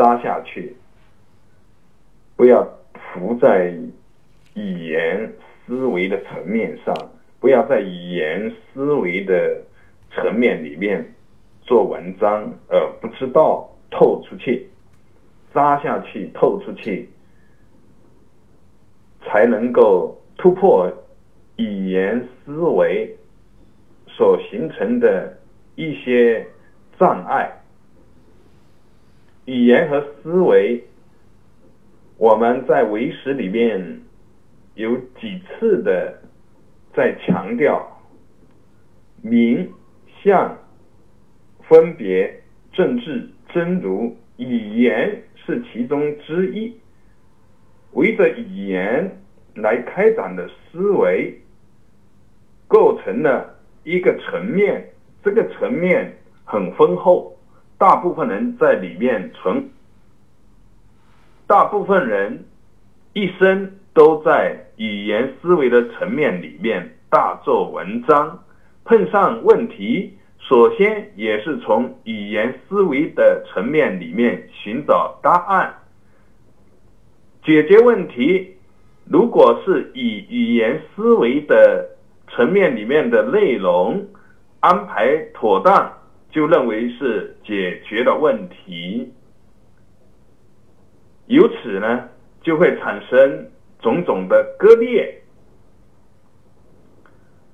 [0.00, 0.74] 扎下去，
[2.34, 2.66] 不要
[3.12, 3.70] 浮在
[4.54, 5.30] 语言
[5.66, 6.96] 思维的层面上，
[7.38, 9.60] 不要在语言思维的
[10.10, 11.06] 层面里面
[11.60, 14.70] 做文章，而不知道透出去，
[15.52, 17.10] 扎下去，透出去，
[19.26, 20.90] 才能够突破
[21.56, 23.14] 语言思维
[24.08, 25.36] 所形成的
[25.74, 26.46] 一些
[26.98, 27.59] 障碍。
[29.46, 30.84] 语言和思维，
[32.18, 34.02] 我们在为识里面
[34.74, 36.20] 有几次的
[36.94, 38.00] 在强调
[39.22, 39.72] 名、
[40.22, 40.56] 相、
[41.62, 46.74] 分别、政治、真如，语言是其中之一。
[47.92, 49.18] 围着语言
[49.54, 51.40] 来开展的思维，
[52.68, 54.90] 构成了一个层面，
[55.24, 57.36] 这个层面很丰厚。
[57.80, 59.70] 大部分人在里面存，
[61.46, 62.44] 大部分人
[63.14, 68.38] 一生都在语言思维的层面里面大做文章，
[68.84, 75.74] 碰上问题，首先也是从语言思维的层面里面寻找答案，
[77.42, 78.56] 解决问题。
[79.06, 81.88] 如果是以语言思维的
[82.28, 84.06] 层面里面的内容
[84.60, 85.99] 安排妥当。
[86.30, 89.12] 就认为是解决了问题，
[91.26, 92.08] 由此呢，
[92.40, 93.48] 就会产生
[93.80, 95.22] 种种的割裂，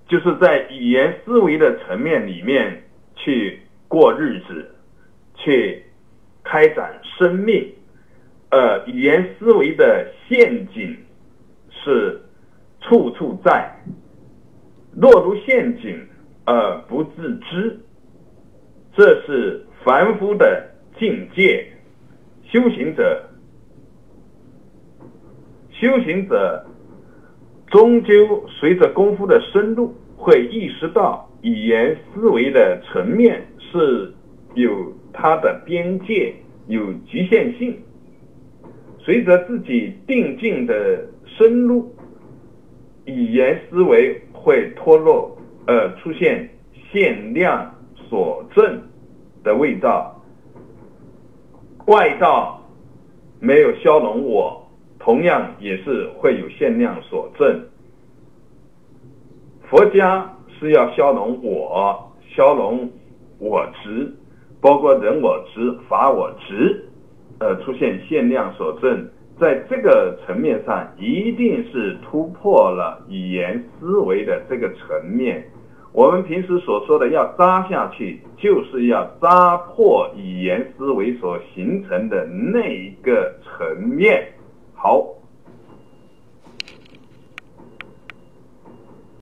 [0.07, 2.83] 就是在语言思维的层面里面
[3.15, 4.75] 去过日子，
[5.37, 5.83] 去
[6.45, 7.73] 开展生命，
[8.51, 10.97] 呃，语言思维的陷阱
[11.71, 12.21] 是
[12.83, 13.75] 处处在，
[14.95, 16.07] 落入陷阱
[16.45, 17.81] 而不自知。
[18.97, 21.67] 这是凡夫的境界，
[22.45, 23.29] 修行者，
[25.71, 26.65] 修行者
[27.67, 34.15] 终究随着功夫的深入，会意识到语言思维的层面是
[34.55, 36.35] 有它的边界，
[36.67, 37.79] 有局限性。
[38.99, 41.95] 随着自己定境的深入，
[43.05, 45.37] 语言思维会脱落，
[45.67, 46.49] 而出现
[46.91, 47.76] 限量。
[48.09, 48.83] 所证
[49.43, 50.21] 的味道，
[51.87, 52.61] 外道
[53.41, 54.67] 没有消融我，
[54.99, 57.65] 同样也是会有限量所证。
[59.69, 62.91] 佛家是要消融我，消融
[63.39, 64.13] 我执，
[64.61, 66.89] 包括人我执、法我执，
[67.41, 69.09] 呃，出现限量所证，
[69.39, 75.45] 在这个层面上，一定是突破了语言思维的这个层面。
[75.97, 84.29] 我们平时所说的要扎下去，就是要扎破语言思维所形成的那一个层面。